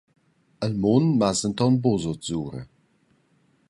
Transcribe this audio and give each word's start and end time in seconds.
Il 0.67 0.73
mund 0.81 1.09
mass 1.19 1.39
denton 1.43 1.73
buca 1.83 2.01
sutsura. 2.03 2.61